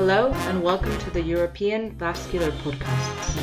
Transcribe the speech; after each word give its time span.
Hello 0.00 0.32
and 0.48 0.62
welcome 0.62 0.96
to 1.00 1.10
the 1.10 1.20
European 1.20 1.90
Vascular 1.98 2.50
Podcasts. 2.62 3.36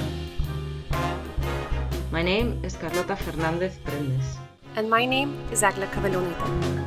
My 2.10 2.24
name 2.24 2.60
is 2.66 2.76
Carlota 2.76 3.16
Fernandez 3.16 3.78
Prendes. 3.86 4.26
And 4.76 4.90
my 4.90 5.06
name 5.06 5.38
is 5.52 5.62
Agla 5.62 5.86
Cavallonita. 5.86 6.84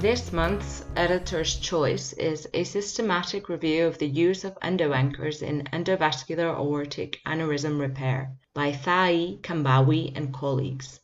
This 0.00 0.32
month's 0.32 0.84
editor's 0.96 1.54
choice 1.60 2.12
is 2.14 2.48
a 2.54 2.64
systematic 2.64 3.48
review 3.48 3.86
of 3.86 3.98
the 3.98 4.08
use 4.08 4.42
of 4.42 4.58
endoanchors 4.64 5.40
in 5.40 5.62
endovascular 5.72 6.52
aortic 6.58 7.20
aneurysm 7.24 7.78
repair 7.78 8.32
by 8.52 8.72
Thai, 8.72 9.38
Qamhawi, 9.42 10.12
and 10.16 10.34
colleagues. 10.34 10.98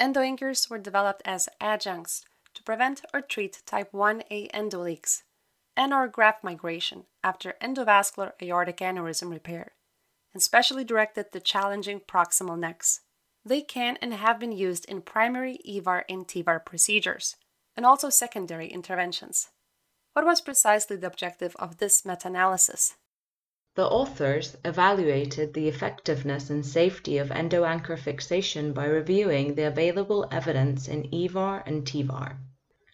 Endoanchors 0.00 0.70
were 0.70 0.78
developed 0.78 1.22
as 1.24 1.48
adjuncts 1.60 2.24
to 2.54 2.62
prevent 2.62 3.04
or 3.12 3.20
treat 3.20 3.60
type 3.66 3.90
1A 3.90 4.48
endoleaks 4.52 5.22
and 5.76 5.92
or 5.92 6.08
graft 6.08 6.44
migration 6.44 7.04
after 7.24 7.54
endovascular 7.62 8.32
aortic 8.42 8.78
aneurysm 8.78 9.30
repair, 9.30 9.72
and 10.32 10.42
specially 10.42 10.84
directed 10.84 11.32
to 11.32 11.40
challenging 11.40 12.00
proximal 12.00 12.58
necks. 12.58 13.00
They 13.44 13.60
can 13.60 13.96
and 14.00 14.14
have 14.14 14.38
been 14.38 14.52
used 14.52 14.84
in 14.84 15.02
primary 15.02 15.58
EVAR 15.64 16.04
and 16.08 16.28
TEVAR 16.28 16.60
procedures 16.60 17.36
and 17.76 17.86
also 17.86 18.10
secondary 18.10 18.68
interventions. 18.68 19.48
What 20.12 20.24
was 20.24 20.40
precisely 20.40 20.96
the 20.96 21.06
objective 21.06 21.56
of 21.56 21.78
this 21.78 22.04
meta 22.04 22.28
analysis? 22.28 22.94
The 23.74 23.86
authors 23.86 24.56
evaluated 24.66 25.54
the 25.54 25.66
effectiveness 25.66 26.50
and 26.50 26.64
safety 26.64 27.16
of 27.16 27.30
endoanchor 27.30 27.98
fixation 27.98 28.74
by 28.74 28.84
reviewing 28.84 29.54
the 29.54 29.66
available 29.66 30.28
evidence 30.30 30.88
in 30.88 31.08
EVAR 31.12 31.62
and 31.66 31.86
TEVAR. 31.86 32.36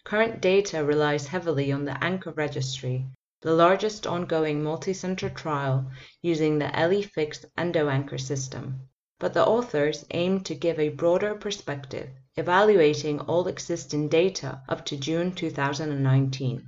Current 0.09 0.41
data 0.41 0.83
relies 0.83 1.27
heavily 1.27 1.71
on 1.71 1.85
the 1.85 2.03
Anchor 2.03 2.31
Registry, 2.31 3.05
the 3.41 3.53
largest 3.53 4.07
ongoing 4.07 4.63
multicenter 4.63 5.29
trial 5.31 5.91
using 6.23 6.57
the 6.57 6.69
Heli-FX 6.69 7.45
endoanchor 7.55 8.19
system, 8.19 8.89
but 9.19 9.35
the 9.35 9.45
authors 9.45 10.05
aim 10.09 10.41
to 10.45 10.55
give 10.55 10.79
a 10.79 10.89
broader 10.89 11.35
perspective 11.35 12.09
evaluating 12.35 13.19
all 13.19 13.47
existing 13.47 14.09
data 14.09 14.63
up 14.67 14.83
to 14.85 14.97
June 14.97 15.31
2019. 15.31 16.67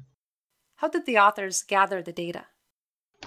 How 0.76 0.88
did 0.88 1.08
the 1.08 1.18
authors 1.18 1.64
gather 1.64 2.04
the 2.04 2.14
data? 2.14 2.46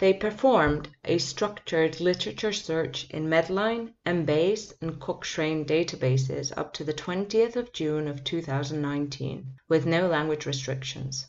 They 0.05 0.13
performed 0.13 0.91
a 1.07 1.17
structured 1.17 1.99
literature 1.99 2.53
search 2.53 3.09
in 3.09 3.27
Medline, 3.27 3.95
Embase, 4.05 4.75
and 4.83 5.01
Cochrane 5.01 5.65
databases 5.65 6.53
up 6.59 6.75
to 6.75 6.85
the 6.85 6.93
20th 6.93 7.57
of 7.57 7.73
June 7.73 8.07
of 8.07 8.23
2019 8.23 9.55
with 9.67 9.87
no 9.87 10.07
language 10.07 10.45
restrictions. 10.45 11.27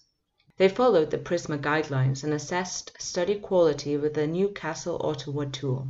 They 0.58 0.68
followed 0.68 1.10
the 1.10 1.18
PRISMA 1.18 1.60
guidelines 1.60 2.26
and 2.26 2.34
assessed 2.34 2.92
study 3.00 3.36
quality 3.36 3.96
with 3.96 4.14
the 4.14 4.28
Newcastle 4.28 5.00
Ottawa 5.02 5.46
tool. 5.50 5.88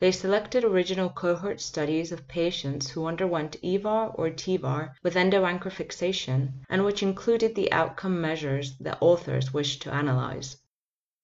They 0.00 0.10
selected 0.10 0.64
original 0.64 1.10
cohort 1.10 1.60
studies 1.60 2.10
of 2.10 2.26
patients 2.26 2.90
who 2.90 3.06
underwent 3.06 3.58
EVAR 3.62 4.08
or 4.08 4.28
TEVAR 4.30 4.96
with 5.04 5.14
endoanchor 5.14 5.70
fixation 5.70 6.64
and 6.68 6.84
which 6.84 7.00
included 7.00 7.54
the 7.54 7.70
outcome 7.70 8.20
measures 8.20 8.74
the 8.80 8.98
authors 8.98 9.54
wished 9.54 9.82
to 9.82 9.94
analyze. 9.94 10.56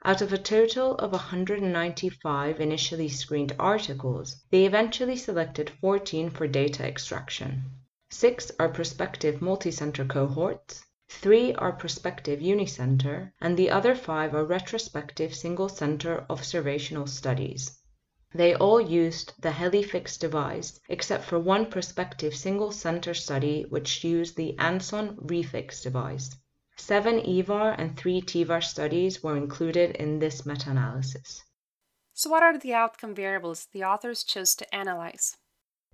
Out 0.02 0.22
of 0.22 0.32
a 0.32 0.38
total 0.38 0.94
of 0.94 1.12
195 1.12 2.58
initially 2.58 3.10
screened 3.10 3.54
articles, 3.58 4.36
they 4.50 4.64
eventually 4.64 5.16
selected 5.16 5.68
14 5.82 6.30
for 6.30 6.46
data 6.46 6.86
extraction. 6.86 7.64
Six 8.08 8.50
are 8.58 8.70
prospective 8.70 9.40
multicenter 9.40 10.08
cohorts, 10.08 10.82
three 11.10 11.52
are 11.54 11.72
prospective 11.72 12.40
unicenter, 12.40 13.30
and 13.42 13.56
the 13.58 13.70
other 13.70 13.94
five 13.94 14.34
are 14.34 14.44
retrospective 14.44 15.34
single 15.34 15.68
center 15.68 16.24
observational 16.30 17.06
studies. 17.06 17.78
They 18.34 18.54
all 18.54 18.80
used 18.80 19.34
the 19.40 19.50
Heli-FX 19.50 20.18
device, 20.18 20.80
except 20.88 21.24
for 21.24 21.38
one 21.38 21.66
prospective 21.66 22.34
single-center 22.34 23.12
study 23.12 23.66
which 23.68 24.02
used 24.02 24.36
the 24.36 24.56
Anson 24.58 25.16
Refix 25.16 25.82
device. 25.82 26.36
Seven 26.80 27.20
EVAR 27.20 27.72
and 27.72 27.94
three 27.94 28.22
TEVAR 28.22 28.62
studies 28.62 29.22
were 29.22 29.36
included 29.36 29.96
in 29.96 30.18
this 30.18 30.46
meta-analysis. 30.46 31.44
So 32.14 32.30
what 32.30 32.42
are 32.42 32.58
the 32.58 32.72
outcome 32.72 33.14
variables 33.14 33.66
the 33.66 33.84
authors 33.84 34.24
chose 34.24 34.54
to 34.56 34.74
analyze? 34.74 35.36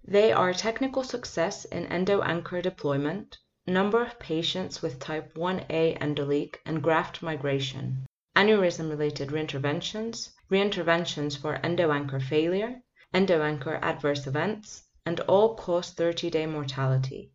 They 0.05 0.33
are 0.33 0.55
technical 0.55 1.03
success 1.03 1.65
in 1.65 1.87
endo 1.87 2.23
anchor 2.23 2.63
deployment, 2.63 3.37
number 3.67 4.01
of 4.01 4.19
patients 4.21 4.81
with 4.81 5.01
type 5.01 5.35
1A 5.35 5.99
endoleak 5.99 6.61
and 6.65 6.83
graft 6.83 7.21
migration, 7.21 8.07
aneurysm-related 8.37 9.31
reinterventions, 9.31 10.31
reinterventions 10.51 11.37
for 11.37 11.57
endo 11.65 11.91
anchor 11.91 12.21
failure, 12.21 12.81
endo 13.13 13.43
anchor 13.43 13.81
adverse 13.83 14.27
events, 14.27 14.85
and 15.05 15.19
all-cause 15.21 15.93
30-day 15.95 16.47
mortality. 16.47 17.33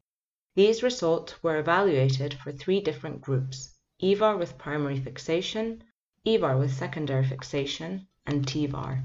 These 0.54 0.84
results 0.84 1.42
were 1.42 1.58
evaluated 1.60 2.34
for 2.34 2.52
three 2.52 2.82
different 2.82 3.22
groups: 3.22 3.74
EVAR 4.00 4.36
with 4.36 4.58
primary 4.58 5.00
fixation, 5.00 5.82
EVAR 6.26 6.58
with 6.58 6.74
secondary 6.74 7.24
fixation, 7.26 8.08
and 8.26 8.46
TEVAR. 8.46 9.02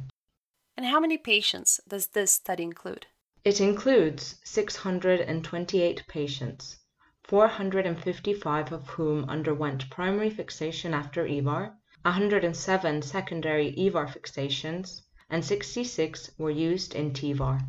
And 0.76 0.86
how 0.86 0.98
many 0.98 1.16
patients 1.16 1.80
does 1.86 2.08
this 2.08 2.32
study 2.32 2.64
include? 2.64 3.06
It 3.44 3.60
includes 3.60 4.40
628 4.42 6.08
patients, 6.08 6.78
455 7.22 8.72
of 8.72 8.88
whom 8.88 9.24
underwent 9.30 9.88
primary 9.88 10.30
fixation 10.30 10.92
after 10.92 11.28
EVAR 11.28 11.76
107 12.02 13.02
secondary 13.02 13.68
EVAR 13.78 14.08
fixations, 14.08 15.02
and 15.30 15.44
66 15.44 16.32
were 16.38 16.50
used 16.50 16.96
in 16.96 17.12
TEVAR. 17.12 17.60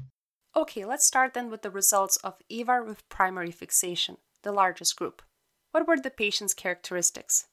Okay, 0.57 0.85
let's 0.85 1.05
start 1.05 1.35
then 1.35 1.51
with 1.51 1.61
the 1.61 1.69
results 1.69 2.17
of 2.23 2.41
EVAR 2.49 2.83
with 2.83 3.07
primary 3.09 3.51
fixation, 3.51 4.17
the 4.41 4.51
largest 4.51 4.95
group. 4.95 5.21
What 5.69 5.87
were 5.87 5.99
the 5.99 6.09
patient's 6.09 6.55
characteristics? 6.55 7.45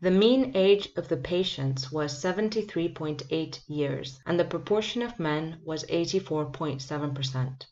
The 0.00 0.12
mean 0.12 0.52
age 0.54 0.90
of 0.96 1.08
the 1.08 1.16
patients 1.16 1.90
was 1.90 2.22
73.8 2.22 3.60
years, 3.66 4.20
and 4.24 4.38
the 4.38 4.44
proportion 4.44 5.02
of 5.02 5.18
men 5.18 5.62
was 5.64 5.84
84.7%. 5.86 7.66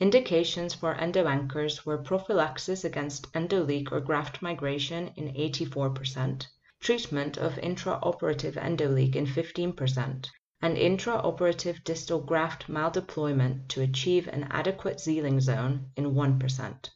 Indications 0.00 0.74
for 0.74 0.96
endoanchors 0.96 1.86
were 1.86 1.98
prophylaxis 1.98 2.84
against 2.84 3.32
endoleak 3.34 3.92
or 3.92 4.00
graft 4.00 4.42
migration 4.42 5.12
in 5.14 5.32
84%, 5.32 6.44
treatment 6.80 7.36
of 7.36 7.54
intraoperative 7.54 8.54
endoleak 8.54 9.14
in 9.14 9.26
15%, 9.26 10.26
and 10.60 10.76
intraoperative 10.76 11.84
distal 11.84 12.20
graft 12.20 12.66
maldeployment 12.68 13.68
to 13.68 13.80
achieve 13.80 14.26
an 14.28 14.44
adequate 14.50 14.98
sealing 15.00 15.40
zone 15.40 15.90
in 15.96 16.14
1%. 16.14 16.90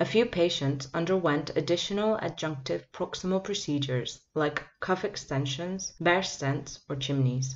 A 0.00 0.04
few 0.04 0.26
patients 0.26 0.88
underwent 0.92 1.56
additional 1.56 2.18
adjunctive 2.18 2.84
proximal 2.92 3.44
procedures 3.44 4.20
like 4.34 4.66
cuff 4.80 5.04
extensions, 5.04 5.92
bare 6.00 6.22
stents, 6.22 6.80
or 6.88 6.96
chimneys. 6.96 7.54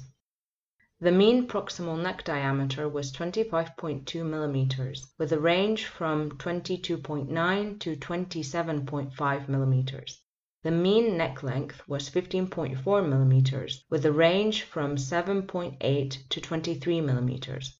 The 1.00 1.10
mean 1.10 1.48
proximal 1.48 2.00
neck 2.00 2.22
diameter 2.22 2.88
was 2.88 3.12
25.2 3.12 4.04
mm, 4.04 5.06
with 5.18 5.32
a 5.32 5.40
range 5.40 5.86
from 5.86 6.30
22.9 6.38 7.80
to 7.80 7.96
27.5 7.96 9.12
mm. 9.46 10.18
The 10.64 10.72
mean 10.72 11.16
neck 11.16 11.44
length 11.44 11.86
was 11.86 12.10
15.4 12.10 12.82
mm, 12.82 13.82
with 13.88 14.04
a 14.04 14.10
range 14.10 14.64
from 14.64 14.96
7.8 14.96 16.28
to 16.28 16.40
23 16.40 17.00
mm, 17.00 17.74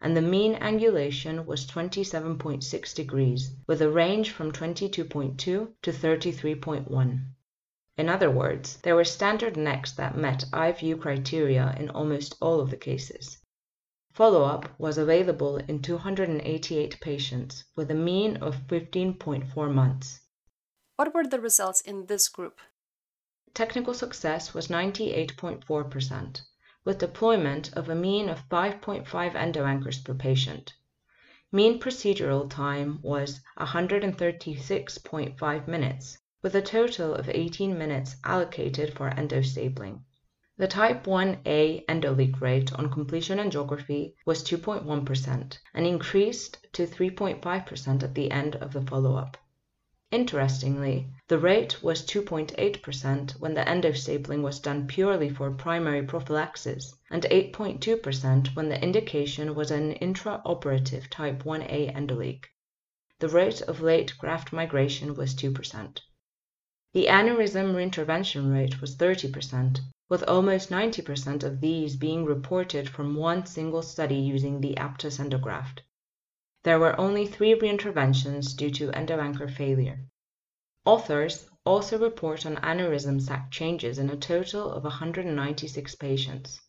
and 0.00 0.16
the 0.16 0.22
mean 0.22 0.54
angulation 0.54 1.44
was 1.44 1.66
27.6 1.66 2.94
degrees, 2.94 3.54
with 3.66 3.82
a 3.82 3.90
range 3.90 4.30
from 4.30 4.50
22.2 4.50 5.36
to 5.36 5.68
33.1. 5.82 7.24
In 7.98 8.08
other 8.08 8.30
words, 8.30 8.78
there 8.78 8.96
were 8.96 9.04
standard 9.04 9.58
necks 9.58 9.92
that 9.92 10.16
met 10.16 10.46
IFU 10.54 10.98
criteria 10.98 11.76
in 11.78 11.90
almost 11.90 12.36
all 12.40 12.60
of 12.60 12.70
the 12.70 12.78
cases. 12.78 13.36
Follow-up 14.14 14.70
was 14.80 14.96
available 14.96 15.58
in 15.58 15.82
288 15.82 16.98
patients 17.02 17.64
with 17.76 17.90
a 17.90 17.94
mean 17.94 18.38
of 18.38 18.66
15.4 18.68 19.70
months. 19.70 20.21
What 20.96 21.14
were 21.14 21.24
the 21.24 21.40
results 21.40 21.80
in 21.80 22.04
this 22.04 22.28
group? 22.28 22.60
Technical 23.54 23.94
success 23.94 24.52
was 24.52 24.68
98.4%, 24.68 26.42
with 26.84 26.98
deployment 26.98 27.74
of 27.74 27.88
a 27.88 27.94
mean 27.94 28.28
of 28.28 28.46
5.5 28.50 29.06
endoanchors 29.32 30.04
per 30.04 30.12
patient. 30.12 30.74
Mean 31.50 31.80
procedural 31.80 32.50
time 32.50 33.00
was 33.02 33.40
136.5 33.58 35.66
minutes, 35.66 36.18
with 36.42 36.54
a 36.54 36.62
total 36.62 37.14
of 37.14 37.28
18 37.28 37.78
minutes 37.78 38.16
allocated 38.24 38.94
for 38.94 39.10
endostapling. 39.10 40.02
The 40.58 40.68
type 40.68 41.04
1A 41.04 41.86
endoleak 41.86 42.38
rate 42.40 42.72
on 42.74 42.90
completion 42.90 43.38
angiography 43.38 44.14
was 44.26 44.44
2.1% 44.44 45.58
and 45.72 45.86
increased 45.86 46.58
to 46.74 46.86
3.5% 46.86 48.02
at 48.02 48.14
the 48.14 48.30
end 48.30 48.56
of 48.56 48.74
the 48.74 48.82
follow-up. 48.82 49.38
Interestingly, 50.12 51.06
the 51.28 51.38
rate 51.38 51.82
was 51.82 52.02
2.8% 52.02 53.40
when 53.40 53.54
the 53.54 53.64
endostapling 53.64 54.42
was 54.42 54.60
done 54.60 54.86
purely 54.86 55.30
for 55.30 55.50
primary 55.50 56.02
prophylaxis 56.02 56.94
and 57.10 57.22
8.2% 57.22 58.54
when 58.54 58.68
the 58.68 58.78
indication 58.82 59.54
was 59.54 59.70
an 59.70 59.94
intraoperative 59.94 61.08
type 61.08 61.44
1a 61.44 61.96
endoleak. 61.96 62.44
The 63.20 63.30
rate 63.30 63.62
of 63.62 63.80
late 63.80 64.12
graft 64.18 64.52
migration 64.52 65.14
was 65.14 65.34
2%. 65.34 66.00
The 66.92 67.06
aneurysm 67.06 67.74
reintervention 67.74 68.52
rate 68.52 68.82
was 68.82 68.94
30%, 68.96 69.80
with 70.10 70.22
almost 70.24 70.68
90% 70.68 71.42
of 71.42 71.62
these 71.62 71.96
being 71.96 72.26
reported 72.26 72.86
from 72.86 73.16
one 73.16 73.46
single 73.46 73.80
study 73.80 74.16
using 74.16 74.60
the 74.60 74.74
Aptus 74.74 75.18
endograft. 75.18 75.78
There 76.64 76.78
were 76.78 77.00
only 77.00 77.26
three 77.26 77.54
reinterventions 77.56 78.56
due 78.56 78.70
to 78.70 78.92
endoanchor 78.92 79.52
failure. 79.52 80.04
Authors 80.84 81.48
also 81.64 81.98
report 81.98 82.46
on 82.46 82.56
aneurysm 82.56 83.20
sac 83.20 83.50
changes 83.50 83.98
in 83.98 84.08
a 84.08 84.16
total 84.16 84.70
of 84.70 84.84
196 84.84 85.94
patients. 85.96 86.60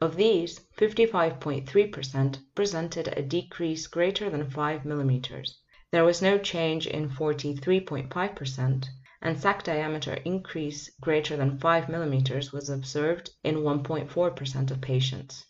Of 0.00 0.16
these, 0.16 0.60
55.3% 0.78 2.38
presented 2.54 3.08
a 3.08 3.22
decrease 3.22 3.86
greater 3.86 4.30
than 4.30 4.48
5 4.48 4.82
mm. 4.82 5.50
There 5.90 6.04
was 6.04 6.22
no 6.22 6.38
change 6.38 6.86
in 6.86 7.10
43.5%, 7.10 8.88
and 9.20 9.40
sac 9.40 9.64
diameter 9.64 10.14
increase 10.24 10.90
greater 11.00 11.36
than 11.36 11.58
5 11.58 11.84
mm 11.86 12.52
was 12.52 12.70
observed 12.70 13.30
in 13.42 13.56
1.4% 13.56 14.70
of 14.70 14.80
patients. 14.80 15.44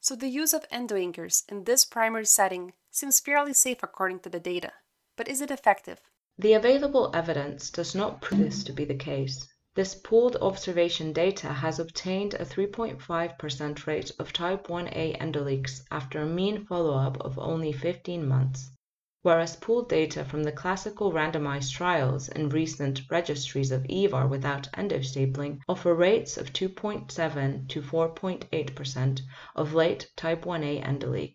So 0.00 0.14
the 0.14 0.28
use 0.28 0.52
of 0.54 0.68
endoanchors 0.70 1.42
in 1.50 1.64
this 1.64 1.84
primary 1.84 2.26
setting 2.26 2.72
seems 2.94 3.20
fairly 3.20 3.52
safe 3.52 3.82
according 3.82 4.20
to 4.20 4.28
the 4.28 4.38
data. 4.38 4.72
But 5.16 5.28
is 5.28 5.40
it 5.40 5.50
effective? 5.50 6.00
The 6.38 6.54
available 6.54 7.10
evidence 7.14 7.70
does 7.70 7.94
not 7.94 8.20
prove 8.20 8.40
this 8.40 8.64
to 8.64 8.72
be 8.72 8.84
the 8.84 8.94
case. 8.94 9.48
This 9.74 9.96
pooled 9.96 10.36
observation 10.36 11.12
data 11.12 11.48
has 11.48 11.80
obtained 11.80 12.34
a 12.34 12.44
3.5% 12.44 13.86
rate 13.88 14.12
of 14.20 14.32
type 14.32 14.68
1a 14.68 15.20
endoleaks 15.20 15.82
after 15.90 16.22
a 16.22 16.26
mean 16.26 16.64
follow-up 16.66 17.20
of 17.20 17.36
only 17.40 17.72
15 17.72 18.24
months, 18.24 18.70
whereas 19.22 19.56
pooled 19.56 19.88
data 19.88 20.24
from 20.24 20.44
the 20.44 20.52
classical 20.52 21.12
randomized 21.12 21.72
trials 21.72 22.28
and 22.28 22.52
recent 22.52 23.02
registries 23.10 23.72
of 23.72 23.84
EVAR 23.88 24.28
without 24.28 24.70
endostapling 24.74 25.58
offer 25.68 25.92
rates 25.92 26.36
of 26.36 26.52
2.7 26.52 27.68
to 27.68 27.82
4.8% 27.82 29.20
of 29.56 29.74
late 29.74 30.08
type 30.14 30.44
1a 30.44 30.84
endoleak. 30.84 31.34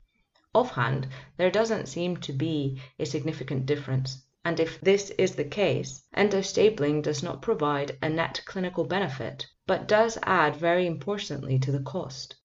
Offhand, 0.56 1.08
there 1.38 1.52
doesn't 1.52 1.88
seem 1.88 2.18
to 2.18 2.34
be 2.34 2.82
a 2.98 3.06
significant 3.06 3.68
difference, 3.68 4.24
and 4.44 4.60
if 4.60 4.82
this 4.82 5.12
is 5.12 5.36
the 5.36 5.44
case, 5.44 6.04
endostapling 6.18 7.04
does 7.04 7.22
not 7.22 7.44
provide 7.44 7.98
a 8.02 8.10
net 8.10 8.42
clinical 8.46 8.84
benefit, 8.84 9.46
but 9.68 9.88
does 9.88 10.18
add 10.24 10.56
very 10.56 10.88
importantly 10.88 11.60
to 11.60 11.72
the 11.72 11.84
cost. 11.84 12.36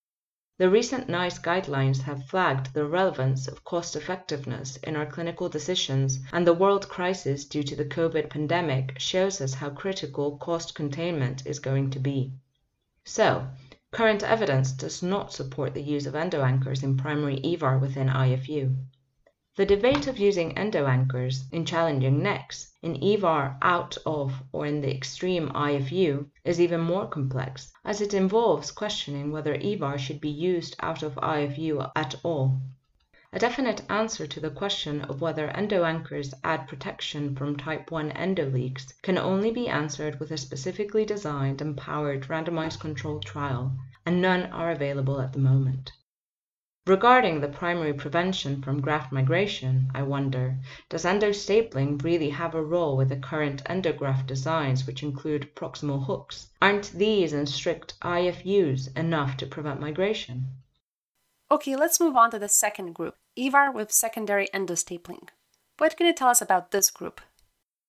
The 0.59 0.69
recent 0.69 1.09
NICE 1.09 1.39
guidelines 1.39 2.03
have 2.03 2.27
flagged 2.27 2.75
the 2.75 2.85
relevance 2.85 3.49
of 3.49 3.65
cost 3.65 3.97
effectiveness 3.97 4.77
in 4.77 4.97
our 4.97 5.07
clinical 5.07 5.49
decisions, 5.49 6.21
and 6.33 6.47
the 6.47 6.53
world 6.53 6.89
crisis 6.89 7.45
due 7.45 7.63
to 7.63 7.75
the 7.75 7.87
COVID 7.87 8.29
pandemic 8.29 8.99
shows 8.99 9.41
us 9.41 9.55
how 9.55 9.71
critical 9.71 10.37
cost 10.37 10.75
containment 10.75 11.47
is 11.47 11.59
going 11.59 11.91
to 11.91 11.99
be. 11.99 12.35
So, 13.05 13.49
Current 13.95 14.25
evidence 14.25 14.73
does 14.73 15.05
not 15.05 15.33
support 15.33 15.73
the 15.73 15.81
use 15.81 16.05
of 16.05 16.15
endoanchors 16.15 16.83
in 16.83 16.97
primary 16.97 17.37
EVAR 17.45 17.79
within 17.79 18.09
IFU. 18.09 18.75
The 19.55 19.67
debate 19.67 20.09
of 20.09 20.19
using 20.19 20.53
endoanchors 20.57 21.45
in 21.53 21.65
challenging 21.65 22.21
necks 22.21 22.75
in 22.83 23.01
EVAR 23.01 23.57
out 23.63 23.97
of 24.05 24.43
or 24.51 24.67
in 24.67 24.81
the 24.81 24.93
extreme 24.93 25.49
IFU 25.51 26.27
is 26.45 26.61
even 26.61 26.81
more 26.81 27.07
complex, 27.07 27.71
as 27.85 28.01
it 28.01 28.15
involves 28.15 28.73
questioning 28.73 29.31
whether 29.31 29.55
EVAR 29.55 29.97
should 29.97 30.21
be 30.21 30.29
used 30.29 30.75
out 30.81 31.05
of 31.05 31.15
IFU 31.15 31.89
at 31.95 32.17
all. 32.25 32.61
A 33.35 33.39
definite 33.41 33.83
answer 33.91 34.29
to 34.29 34.39
the 34.39 34.49
question 34.49 35.01
of 35.01 35.21
whether 35.21 35.49
endoanchors 35.49 36.35
add 36.45 36.69
protection 36.69 37.35
from 37.35 37.57
type 37.57 37.91
1 37.91 38.13
endoleaks 38.13 38.95
can 39.03 39.19
only 39.19 39.51
be 39.51 39.67
answered 39.67 40.21
with 40.21 40.31
a 40.31 40.37
specifically 40.37 41.05
designed 41.05 41.61
and 41.61 41.77
powered 41.77 42.29
randomized 42.29 42.79
controlled 42.79 43.25
trial, 43.25 43.77
and 44.07 44.23
none 44.23 44.45
are 44.53 44.71
available 44.71 45.21
at 45.21 45.33
the 45.33 45.41
moment. 45.41 45.91
Regarding 46.87 47.41
the 47.41 47.49
primary 47.49 47.93
prevention 47.93 48.63
from 48.63 48.81
graft 48.81 49.11
migration, 49.11 49.91
I 49.93 50.03
wonder, 50.03 50.57
does 50.89 51.05
endostapling 51.05 52.05
really 52.05 52.31
have 52.31 52.55
a 52.55 52.63
role 52.63 52.97
with 52.97 53.09
the 53.09 53.17
current 53.17 53.65
endograft 53.65 54.29
designs 54.29 54.87
which 54.87 55.03
include 55.03 55.57
proximal 55.57 56.07
hooks? 56.07 56.53
Aren't 56.63 56.93
these 56.93 57.33
and 57.33 57.49
strict 57.49 57.99
IFUs 57.99 58.97
enough 58.97 59.37
to 59.39 59.47
prevent 59.47 59.81
migration? 59.81 60.47
Okay, 61.51 61.75
let's 61.75 62.01
move 62.01 62.17
on 62.17 62.31
to 62.31 62.39
the 62.39 62.49
second 62.49 62.95
group, 62.95 63.17
EVAR 63.37 63.73
with 63.73 63.91
secondary 63.91 64.47
endostapling. 64.55 65.29
What 65.79 65.97
can 65.97 66.07
you 66.07 66.15
tell 66.15 66.29
us 66.29 66.41
about 66.41 66.71
this 66.71 66.91
group? 66.91 67.21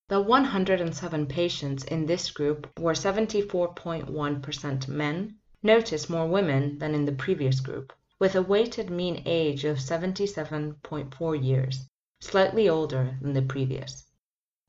The 0.07 0.19
107 0.19 1.27
patients 1.27 1.83
in 1.83 2.07
this 2.07 2.31
group 2.31 2.67
were 2.79 2.93
74.1% 2.93 4.87
men, 4.87 5.37
notice 5.61 6.09
more 6.09 6.27
women 6.27 6.79
than 6.79 6.95
in 6.95 7.05
the 7.05 7.11
previous 7.11 7.59
group, 7.59 7.93
with 8.17 8.35
a 8.35 8.41
weighted 8.41 8.89
mean 8.89 9.21
age 9.27 9.65
of 9.65 9.77
77.4 9.77 11.43
years, 11.43 11.89
slightly 12.21 12.67
older 12.67 13.17
than 13.21 13.33
the 13.33 13.41
previous. 13.43 14.07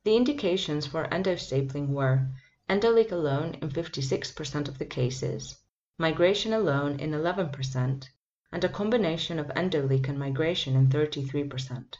The 0.05 0.15
indications 0.15 0.87
for 0.87 1.09
endostapling 1.09 1.89
were 1.89 2.29
endoleak 2.69 3.13
alone 3.13 3.55
in 3.63 3.71
56% 3.71 4.69
of 4.69 4.79
the 4.79 4.85
cases, 4.85 5.57
migration 5.99 6.53
alone 6.53 7.01
in 7.01 7.13
11%, 7.13 8.09
and 8.57 8.65
a 8.65 8.69
combination 8.71 9.39
of 9.39 9.49
endoleak 9.49 10.09
and 10.09 10.19
migration 10.19 10.75
in 10.75 10.89
33%. 10.89 11.97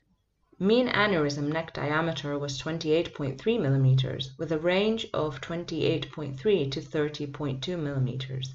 Mean 0.59 0.89
aneurysm 0.89 1.53
neck 1.53 1.75
diameter 1.75 2.39
was 2.39 2.59
28.3 2.59 3.37
mm 3.37 4.39
with 4.39 4.51
a 4.51 4.59
range 4.59 5.07
of 5.13 5.39
28.3 5.43 6.73
to 6.73 6.81
30.2 6.81 7.61
mm 7.61 8.49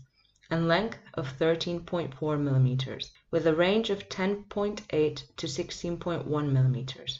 and 0.49 0.67
length 0.67 0.97
of 1.13 1.37
13.4 1.37 2.11
mm 2.15 3.05
with 3.29 3.45
a 3.45 3.55
range 3.55 3.91
of 3.91 4.09
10.8 4.09 5.35
to 5.37 5.45
16.1 5.45 6.25
mm. 6.25 7.19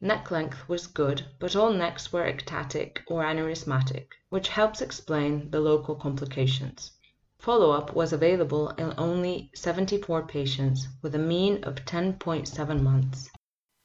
Neck 0.00 0.30
length 0.30 0.66
was 0.66 0.86
good, 0.86 1.26
but 1.38 1.54
all 1.54 1.74
necks 1.74 2.10
were 2.10 2.24
ectatic 2.24 3.02
or 3.06 3.22
aneurysmatic, 3.22 4.06
which 4.30 4.48
helps 4.48 4.80
explain 4.80 5.50
the 5.50 5.60
local 5.60 5.94
complications. 5.94 6.92
Follow-up 7.40 7.94
was 7.94 8.12
available 8.12 8.68
in 8.76 8.92
only 8.98 9.50
74 9.54 10.26
patients 10.26 10.88
with 11.00 11.14
a 11.14 11.18
mean 11.18 11.64
of 11.64 11.86
10.7 11.86 12.82
months. 12.82 13.30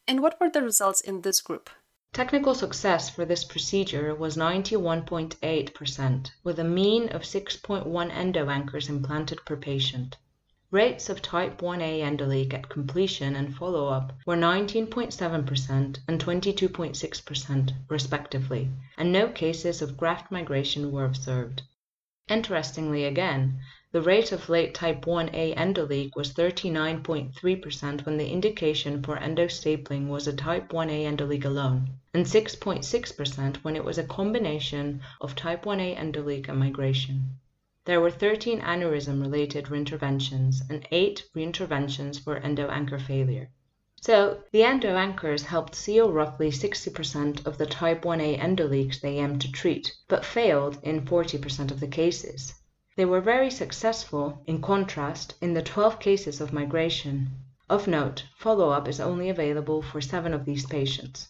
And 0.05 0.21
what 0.21 0.37
were 0.41 0.49
the 0.49 0.61
results 0.61 0.99
in 0.99 1.21
this 1.21 1.39
group? 1.39 1.69
Technical 2.11 2.53
success 2.53 3.09
for 3.09 3.23
this 3.23 3.45
procedure 3.45 4.13
was 4.13 4.35
91.8% 4.35 6.31
with 6.43 6.59
a 6.59 6.65
mean 6.65 7.07
of 7.09 7.21
6.1 7.21 8.11
endoanchors 8.11 8.89
implanted 8.89 9.39
per 9.45 9.55
patient. 9.55 10.17
Rates 10.69 11.09
of 11.09 11.21
type 11.21 11.61
1a 11.61 12.01
endoleak 12.01 12.53
at 12.53 12.67
completion 12.67 13.37
and 13.37 13.55
follow-up 13.55 14.11
were 14.25 14.35
19.7% 14.35 15.99
and 16.09 16.21
22.6% 16.21 17.73
respectively, 17.87 18.69
and 18.97 19.13
no 19.13 19.29
cases 19.29 19.81
of 19.81 19.95
graft 19.95 20.29
migration 20.29 20.91
were 20.91 21.05
observed. 21.05 21.61
Interestingly 22.27 23.05
again, 23.05 23.59
the 23.91 24.01
rate 24.01 24.31
of 24.31 24.49
late 24.49 24.73
type 24.73 25.05
1a 25.05 25.55
endoleak 25.55 26.15
was 26.15 26.33
39.3% 26.33 28.03
when 28.03 28.17
the 28.17 28.27
indication 28.27 29.03
for 29.03 29.15
endostapling 29.15 30.07
was 30.07 30.25
a 30.25 30.35
type 30.35 30.69
1a 30.69 31.05
endoleak 31.05 31.45
alone, 31.45 31.87
and 32.15 32.25
6.6% 32.25 33.57
when 33.57 33.75
it 33.75 33.85
was 33.85 33.99
a 33.99 34.03
combination 34.03 35.01
of 35.21 35.35
type 35.35 35.65
1a 35.65 35.95
endoleak 35.95 36.49
and 36.49 36.57
migration. 36.57 37.37
There 37.85 38.01
were 38.01 38.09
13 38.09 38.59
aneurysm 38.59 39.21
related 39.21 39.65
reinterventions 39.65 40.67
and 40.67 40.83
8 40.89 41.25
reinterventions 41.35 42.19
for 42.19 42.39
endoanchor 42.39 42.99
failure. 42.99 43.51
So, 44.01 44.43
the 44.51 44.63
endo 44.63 44.95
anchors 44.95 45.43
helped 45.43 45.73
seal 45.73 46.11
roughly 46.11 46.51
60% 46.51 47.47
of 47.47 47.57
the 47.57 47.65
type 47.65 48.03
1a 48.03 48.37
endoleaks 48.39 48.99
they 48.99 49.17
aimed 49.19 49.41
to 49.41 49.51
treat, 49.51 49.95
but 50.07 50.25
failed 50.25 50.77
in 50.83 51.05
40% 51.05 51.71
of 51.71 51.79
the 51.79 51.87
cases. 51.87 52.53
They 52.97 53.05
were 53.05 53.21
very 53.21 53.49
successful, 53.49 54.43
in 54.45 54.61
contrast, 54.61 55.35
in 55.41 55.53
the 55.53 55.61
12 55.61 55.99
cases 55.99 56.39
of 56.39 56.53
migration. 56.53 57.29
Of 57.69 57.87
note, 57.87 58.25
follow-up 58.37 58.87
is 58.87 58.99
only 58.99 59.29
available 59.29 59.81
for 59.81 60.01
7 60.01 60.33
of 60.33 60.45
these 60.45 60.65
patients. 60.65 61.29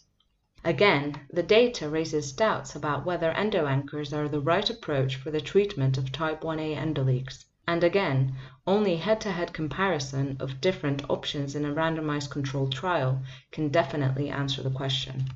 Again, 0.64 1.22
the 1.32 1.44
data 1.44 1.88
raises 1.88 2.32
doubts 2.32 2.76
about 2.76 3.06
whether 3.06 3.32
endo 3.32 3.68
anchors 3.68 4.12
are 4.12 4.28
the 4.28 4.42
right 4.42 4.70
approach 4.70 5.16
for 5.16 5.32
the 5.32 5.40
treatment 5.40 5.98
of 5.98 6.12
type 6.12 6.42
1a 6.42 6.76
endoleaks. 6.76 7.46
And 7.68 7.84
again, 7.84 8.36
only 8.68 8.98
head-to-head 8.98 9.54
comparison 9.54 10.38
of 10.40 10.62
different 10.62 11.10
options 11.10 11.56
in 11.56 11.66
a 11.66 11.74
randomized 11.74 12.30
controlled 12.30 12.74
trial 12.74 13.22
can 13.52 13.70
definitely 13.70 14.30
answer 14.30 14.62
the 14.62 14.70
question. 14.70 15.30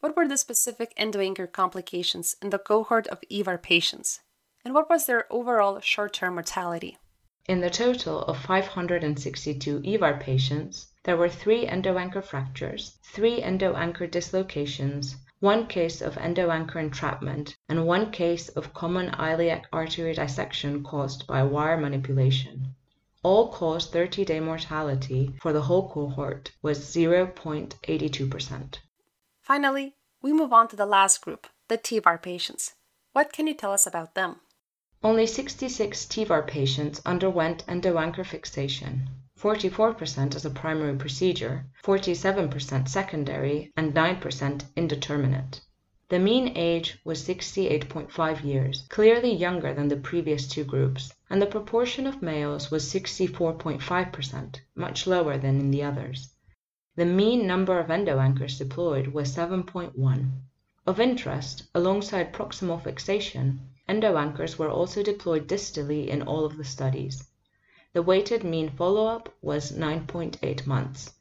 What 0.00 0.16
were 0.16 0.28
the 0.28 0.36
specific 0.36 0.94
endoanchor 0.96 1.50
complications 1.50 2.36
in 2.40 2.50
the 2.50 2.58
cohort 2.58 3.06
of 3.08 3.20
EVAR 3.28 3.58
patients? 3.58 4.20
And 4.64 4.74
what 4.74 4.88
was 4.88 5.06
their 5.06 5.26
overall 5.32 5.80
short 5.80 6.12
term 6.12 6.34
mortality? 6.34 6.98
In 7.48 7.60
the 7.60 7.70
total 7.70 8.22
of 8.22 8.38
562 8.38 9.80
EVAR 9.84 10.18
patients, 10.18 10.88
there 11.04 11.16
were 11.16 11.28
three 11.28 11.66
endoanchor 11.66 12.24
fractures, 12.24 12.98
three 13.04 13.40
endoanchor 13.40 14.10
dislocations, 14.10 15.16
one 15.40 15.66
case 15.66 16.00
of 16.00 16.14
endoanchor 16.14 16.76
entrapment, 16.76 17.56
and 17.68 17.86
one 17.86 18.10
case 18.10 18.48
of 18.48 18.72
common 18.72 19.10
iliac 19.18 19.66
artery 19.70 20.14
dissection 20.14 20.82
caused 20.82 21.26
by 21.26 21.42
wire 21.42 21.76
manipulation. 21.76 22.74
All 23.22 23.52
cause 23.52 23.90
30 23.90 24.24
day 24.24 24.40
mortality 24.40 25.34
for 25.40 25.52
the 25.52 25.62
whole 25.62 25.90
cohort 25.90 26.52
was 26.62 26.78
0.82%. 26.78 28.78
Finally, 29.42 29.94
we 30.22 30.32
move 30.32 30.52
on 30.52 30.68
to 30.68 30.76
the 30.76 30.86
last 30.86 31.20
group, 31.20 31.46
the 31.68 31.76
TEVAR 31.76 32.18
patients. 32.18 32.74
What 33.12 33.32
can 33.32 33.46
you 33.46 33.54
tell 33.54 33.72
us 33.72 33.86
about 33.86 34.14
them? 34.14 34.40
Only 35.04 35.26
66 35.26 36.06
TEVAR 36.06 36.44
patients 36.44 37.02
underwent 37.04 37.66
endoanchor 37.66 38.24
fixation, 38.24 39.10
44% 39.38 40.34
as 40.34 40.46
a 40.46 40.50
primary 40.50 40.96
procedure, 40.96 41.66
47% 41.84 42.88
secondary, 42.88 43.70
and 43.76 43.92
9% 43.92 44.64
indeterminate. 44.76 45.60
The 46.08 46.18
mean 46.18 46.52
age 46.56 46.98
was 47.04 47.22
68.5 47.26 48.44
years, 48.44 48.86
clearly 48.88 49.34
younger 49.34 49.74
than 49.74 49.88
the 49.88 49.96
previous 49.96 50.46
two 50.46 50.64
groups, 50.64 51.12
and 51.28 51.42
the 51.42 51.46
proportion 51.46 52.06
of 52.06 52.22
males 52.22 52.70
was 52.70 52.84
64.5%, 52.90 54.60
much 54.74 55.06
lower 55.06 55.36
than 55.36 55.60
in 55.60 55.70
the 55.70 55.82
others. 55.82 56.30
The 56.94 57.04
mean 57.04 57.46
number 57.46 57.78
of 57.78 57.88
endoanchors 57.88 58.56
deployed 58.56 59.08
was 59.08 59.36
7.1. 59.36 60.30
Of 60.86 61.00
interest, 61.00 61.64
alongside 61.74 62.32
proximal 62.32 62.82
fixation, 62.82 63.60
endoanchors 63.86 64.56
were 64.56 64.70
also 64.70 65.02
deployed 65.02 65.46
distally 65.46 66.06
in 66.06 66.22
all 66.22 66.46
of 66.46 66.56
the 66.56 66.64
studies. 66.64 67.22
The 67.96 68.02
weighted 68.02 68.44
mean 68.44 68.68
follow-up 68.68 69.34
was 69.40 69.72
9.8 69.72 70.66
months. 70.66 71.14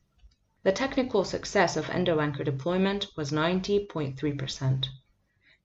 The 0.63 0.73
technical 0.73 1.23
success 1.23 1.77
of 1.77 1.85
endoanchor 1.85 2.43
deployment 2.43 3.15
was 3.15 3.31
90.3%. 3.31 4.89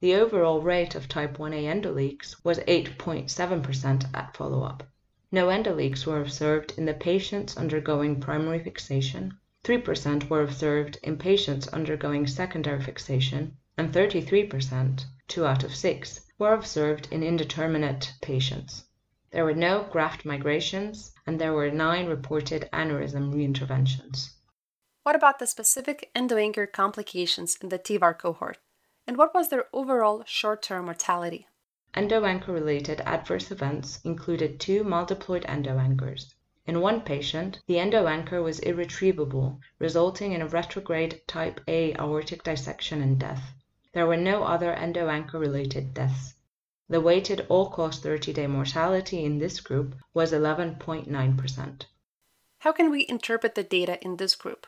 The 0.01 0.15
overall 0.15 0.61
rate 0.63 0.95
of 0.95 1.09
type 1.09 1.37
1a 1.39 1.65
endoleaks 1.65 2.37
was 2.45 2.61
8.7% 2.61 4.15
at 4.15 4.37
follow-up. 4.37 4.85
No 5.33 5.49
endoleaks 5.49 6.07
were 6.07 6.21
observed 6.23 6.75
in 6.79 6.85
the 6.85 6.95
patients 6.95 7.57
undergoing 7.57 8.21
primary 8.21 8.63
fixation, 8.63 9.37
3% 9.65 10.31
were 10.31 10.45
observed 10.45 10.97
in 11.03 11.17
patients 11.17 11.67
undergoing 11.67 12.29
secondary 12.29 12.81
fixation, 12.81 13.57
and 13.77 13.93
33%, 13.93 15.05
2 15.27 15.45
out 15.45 15.65
of 15.65 15.75
6, 15.75 16.21
were 16.39 16.55
observed 16.55 17.09
in 17.11 17.25
indeterminate 17.25 18.13
patients. 18.23 18.85
There 19.33 19.45
were 19.45 19.55
no 19.55 19.85
graft 19.93 20.25
migrations, 20.25 21.15
and 21.27 21.41
there 21.41 21.53
were 21.53 21.71
nine 21.71 22.07
reported 22.07 22.69
aneurysm 22.73 23.33
reinterventions. 23.33 24.31
What 25.05 25.15
about 25.15 25.39
the 25.39 25.47
specific 25.47 26.11
endoanchor 26.15 26.73
complications 26.73 27.57
in 27.63 27.69
the 27.69 27.79
TEVAR 27.79 28.15
cohort? 28.15 28.59
And 29.07 29.17
what 29.17 29.33
was 29.33 29.49
their 29.49 29.67
overall 29.73 30.25
short 30.27 30.63
term 30.63 30.87
mortality? 30.87 31.47
Endoanchor 31.95 32.49
related 32.49 33.01
adverse 33.03 33.51
events 33.51 34.01
included 34.05 34.61
two 34.61 34.85
maldeployed 34.85 35.45
endoanchors. 35.47 36.35
In 36.67 36.81
one 36.81 37.01
patient, 37.01 37.61
the 37.67 37.77
endoanchor 37.77 38.43
was 38.43 38.59
irretrievable, 38.61 39.61
resulting 39.79 40.33
in 40.33 40.43
a 40.43 40.47
retrograde 40.47 41.21
type 41.27 41.61
A 41.67 41.95
aortic 41.95 42.43
dissection 42.43 43.01
and 43.01 43.19
death. 43.19 43.55
There 43.93 44.07
were 44.07 44.17
no 44.17 44.43
other 44.43 44.75
endoanchor 44.75 45.41
related 45.41 45.95
deaths. 45.95 46.35
The 46.91 47.01
weighted 47.01 47.47
all-cause 47.49 48.01
30-day 48.01 48.49
mortality 48.49 49.25
in 49.25 49.39
this 49.39 49.61
group 49.61 49.95
was 50.13 50.33
11.9%. 50.33 51.83
How 52.59 52.73
can 52.73 52.91
we 52.91 53.07
interpret 53.09 53.55
the 53.55 53.63
data 53.63 53.97
in 54.03 54.17
this 54.17 54.35
group? 54.35 54.67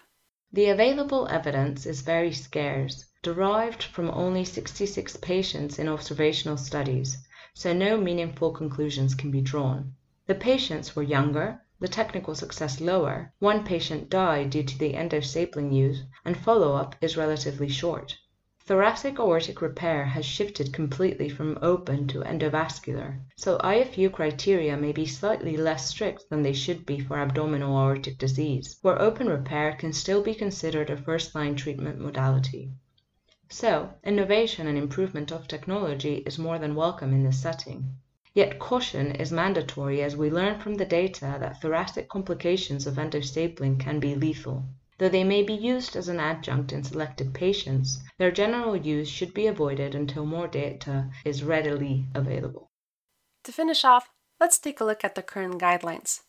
The 0.52 0.66
available 0.66 1.26
evidence 1.26 1.84
is 1.84 2.02
very 2.02 2.32
scarce, 2.32 3.06
derived 3.24 3.82
from 3.82 4.08
only 4.08 4.44
66 4.44 5.16
patients 5.16 5.80
in 5.80 5.88
observational 5.88 6.56
studies, 6.56 7.16
so 7.54 7.72
no 7.72 7.96
meaningful 7.96 8.52
conclusions 8.52 9.16
can 9.16 9.32
be 9.32 9.40
drawn. 9.40 9.96
The 10.28 10.36
patients 10.36 10.94
were 10.94 11.02
younger, 11.02 11.60
the 11.80 11.88
technical 11.88 12.36
success 12.36 12.80
lower, 12.80 13.32
one 13.40 13.64
patient 13.64 14.08
died 14.08 14.50
due 14.50 14.62
to 14.62 14.78
the 14.78 14.92
endostapling 14.92 15.74
use, 15.74 16.04
and 16.24 16.36
follow-up 16.36 16.94
is 17.00 17.16
relatively 17.16 17.68
short. 17.68 18.16
Thoracic 18.64 19.18
aortic 19.18 19.60
repair 19.60 20.04
has 20.04 20.24
shifted 20.24 20.72
completely 20.72 21.28
from 21.28 21.58
open 21.62 22.06
to 22.06 22.20
endovascular, 22.20 23.18
so 23.34 23.58
IFU 23.58 24.12
criteria 24.12 24.76
may 24.76 24.92
be 24.92 25.04
slightly 25.04 25.56
less 25.56 25.88
strict 25.88 26.30
than 26.30 26.42
they 26.42 26.52
should 26.52 26.86
be 26.86 27.00
for 27.00 27.18
abdominal 27.18 27.76
aortic 27.76 28.18
disease, 28.18 28.78
where 28.80 29.02
open 29.02 29.28
repair 29.28 29.72
can 29.72 29.92
still 29.92 30.22
be 30.22 30.32
considered 30.32 30.90
a 30.90 30.96
first-line 30.96 31.56
treatment 31.56 31.98
modality. 31.98 32.70
So, 33.48 33.94
innovation 34.04 34.68
and 34.68 34.78
improvement 34.78 35.32
of 35.32 35.48
technology 35.48 36.22
is 36.24 36.38
more 36.38 36.60
than 36.60 36.76
welcome 36.76 37.12
in 37.12 37.24
this 37.24 37.42
setting. 37.42 37.96
Yet 38.32 38.60
caution 38.60 39.10
is 39.16 39.32
mandatory 39.32 40.02
as 40.02 40.16
we 40.16 40.30
learn 40.30 40.60
from 40.60 40.76
the 40.76 40.86
data 40.86 41.36
that 41.40 41.60
thoracic 41.60 42.08
complications 42.08 42.86
of 42.86 42.94
endostapling 42.94 43.80
can 43.80 43.98
be 43.98 44.14
lethal. 44.14 44.64
Though 45.02 45.08
they 45.08 45.24
may 45.24 45.42
be 45.42 45.54
used 45.54 45.96
as 45.96 46.06
an 46.06 46.20
adjunct 46.20 46.70
in 46.70 46.84
selected 46.84 47.34
patients, 47.34 47.98
their 48.18 48.30
general 48.30 48.76
use 48.76 49.08
should 49.08 49.34
be 49.34 49.48
avoided 49.48 49.96
until 49.96 50.24
more 50.24 50.46
data 50.46 51.10
is 51.24 51.42
readily 51.42 52.06
available. 52.14 52.70
To 53.42 53.50
finish 53.50 53.84
off, 53.84 54.10
let's 54.38 54.60
take 54.60 54.78
a 54.78 54.84
look 54.84 55.02
at 55.02 55.16
the 55.16 55.22
current 55.24 55.60
guidelines. 55.60 56.20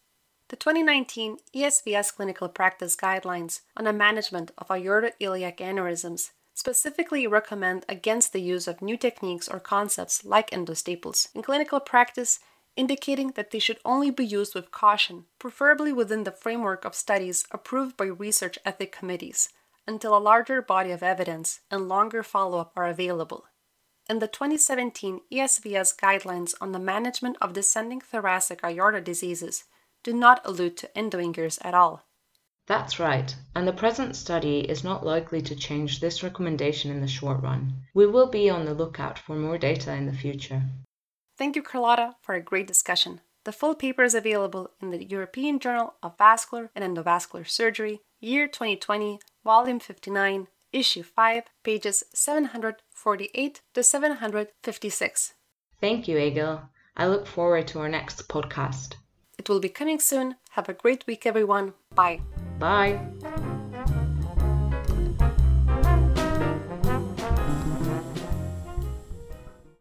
The 0.50 0.56
2019 0.56 1.38
ESVS 1.56 2.16
Clinical 2.16 2.50
Practice 2.50 2.96
Guidelines 2.96 3.62
on 3.78 3.84
the 3.86 3.94
Management 3.94 4.50
of 4.58 4.70
Aortoiliac 4.70 5.58
Aneurysms 5.58 6.32
specifically 6.56 7.28
recommend 7.28 7.86
against 7.88 8.34
the 8.34 8.42
use 8.42 8.68
of 8.68 8.82
new 8.82 8.98
techniques 8.98 9.48
or 9.48 9.60
concepts 9.60 10.26
like 10.26 10.50
endostaples 10.50 11.28
in 11.36 11.44
clinical 11.44 11.80
practice 11.80 12.40
indicating 12.76 13.32
that 13.32 13.52
they 13.52 13.60
should 13.60 13.80
only 13.86 14.10
be 14.10 14.26
used 14.26 14.56
with 14.56 14.72
caution, 14.72 15.26
preferably 15.40 15.94
within 15.94 16.24
the 16.24 16.32
framework 16.32 16.86
of 16.86 16.96
studies 16.96 17.46
approved 17.52 17.96
by 17.96 18.06
research 18.06 18.58
ethic 18.66 18.92
committees, 18.92 19.50
until 19.88 20.18
a 20.18 20.20
larger 20.20 20.62
body 20.62 20.92
of 20.92 21.04
evidence 21.04 21.62
and 21.70 21.88
longer 21.88 22.24
follow 22.24 22.60
up 22.60 22.72
are 22.76 22.88
available. 22.88 23.46
In 24.10 24.20
the 24.20 24.28
2017 24.28 25.22
ESVS 25.32 25.98
guidelines 25.98 26.54
on 26.60 26.72
the 26.72 26.80
management 26.80 27.38
of 27.40 27.54
descending 27.54 28.02
thoracic 28.02 28.62
aorta 28.64 29.00
diseases, 29.00 29.64
do 30.04 30.12
not 30.12 30.42
allude 30.44 30.76
to 30.78 30.90
endoanchors 30.96 31.58
at 31.64 31.74
all. 31.74 32.04
That's 32.66 33.00
right, 33.00 33.36
and 33.56 33.68
the 33.68 33.74
present 33.74 34.16
study 34.16 34.60
is 34.62 34.84
not 34.84 35.06
likely 35.06 35.42
to 35.42 35.56
change 35.56 36.00
this 36.00 36.24
recommendation 36.24 36.92
in 36.92 37.02
the 37.02 37.08
short 37.08 37.42
run. 37.42 37.74
We 37.94 38.06
will 38.08 38.28
be 38.28 38.50
on 38.50 38.66
the 38.66 38.74
lookout 38.74 39.20
for 39.20 39.36
more 39.36 39.58
data 39.58 39.94
in 39.94 40.06
the 40.06 40.14
future. 40.14 40.64
Thank 41.38 41.56
you, 41.56 41.64
Carlota, 41.64 42.16
for 42.22 42.36
a 42.36 42.42
great 42.42 42.68
discussion. 42.68 43.22
The 43.44 43.52
full 43.52 43.76
paper 43.76 44.04
is 44.04 44.16
available 44.16 44.72
in 44.82 44.92
the 44.92 45.04
European 45.04 45.60
Journal 45.60 45.96
of 46.02 46.18
Vascular 46.18 46.70
and 46.76 46.84
Endovascular 46.84 47.48
Surgery, 47.48 48.02
year 48.22 48.48
2020, 48.48 49.20
volume 49.44 49.80
59, 49.80 50.48
issue 50.72 51.04
5, 51.04 51.44
pages 51.64 52.04
748 52.14 53.62
to 53.74 53.84
756. 53.84 55.34
Thank 55.82 56.08
you, 56.08 56.18
Egil. 56.18 56.62
I 56.96 57.08
look 57.08 57.28
forward 57.28 57.68
to 57.70 57.80
our 57.80 57.90
next 57.90 58.30
podcast. 58.30 58.96
It 59.38 59.50
will 59.50 59.60
be 59.60 59.70
coming 59.70 60.00
soon. 60.00 60.36
Have 60.52 60.70
a 60.70 60.74
great 60.74 61.06
week, 61.08 61.26
everyone. 61.26 61.74
Bye. 61.94 62.22
Bye. 62.60 63.00